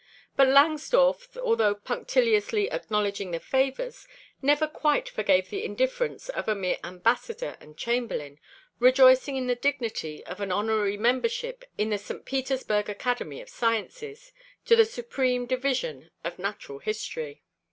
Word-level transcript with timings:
But 0.35 0.47
Langsdorff, 0.47 1.37
although 1.37 1.75
punctiliously 1.75 2.71
acknowledging 2.71 3.29
the 3.29 3.39
favors, 3.39 4.07
never 4.41 4.65
quite 4.67 5.07
forgave 5.07 5.51
the 5.51 5.63
indifference 5.63 6.27
of 6.27 6.47
a 6.47 6.55
mere 6.55 6.79
ambassador 6.83 7.55
and 7.59 7.77
chamberlain, 7.77 8.39
rejoicing 8.79 9.35
in 9.35 9.45
the 9.45 9.53
dignity 9.53 10.25
of 10.25 10.41
an 10.41 10.51
honorary 10.51 10.97
membership 10.97 11.65
in 11.77 11.91
the 11.91 11.99
St. 11.99 12.25
Petersburg 12.25 12.89
Academy 12.89 13.41
of 13.43 13.49
Sciences, 13.49 14.33
to 14.65 14.75
the 14.75 14.85
supreme 14.85 15.45
division 15.45 16.09
of 16.23 16.39
natural 16.39 16.79
history. 16.79 17.43